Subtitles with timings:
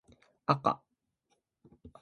[0.47, 0.81] あか